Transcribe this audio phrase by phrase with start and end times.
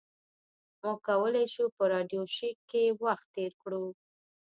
[0.81, 3.85] موږ کولی شو په راډیو شیک کې وخت تیر کړو